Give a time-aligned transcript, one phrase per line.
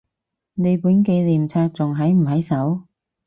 [0.55, 2.81] 你本紀念冊仲喺唔喺手？